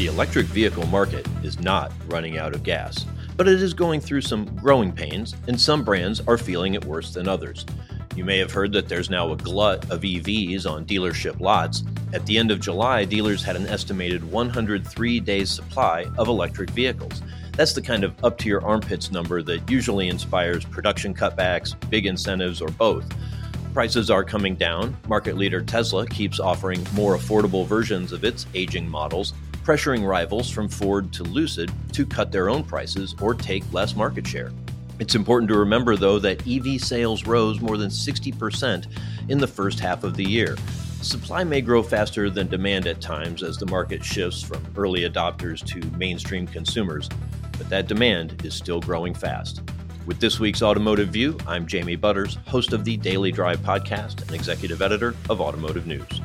[0.00, 3.04] The electric vehicle market is not running out of gas,
[3.36, 7.12] but it is going through some growing pains, and some brands are feeling it worse
[7.12, 7.66] than others.
[8.16, 11.84] You may have heard that there's now a glut of EVs on dealership lots.
[12.14, 17.20] At the end of July, dealers had an estimated 103 days supply of electric vehicles.
[17.52, 22.06] That's the kind of up to your armpits number that usually inspires production cutbacks, big
[22.06, 23.04] incentives, or both.
[23.74, 24.96] Prices are coming down.
[25.08, 29.34] Market leader Tesla keeps offering more affordable versions of its aging models,
[29.70, 34.26] pressuring rivals from Ford to Lucid to cut their own prices or take less market
[34.26, 34.50] share.
[34.98, 38.88] It's important to remember, though, that EV sales rose more than 60%
[39.28, 40.56] in the first half of the year.
[41.02, 45.64] Supply may grow faster than demand at times as the market shifts from early adopters
[45.66, 47.08] to mainstream consumers,
[47.56, 49.62] but that demand is still growing fast.
[50.04, 54.32] With this week's Automotive View, I'm Jamie Butters, host of the Daily Drive podcast and
[54.32, 56.20] executive editor of Automotive News.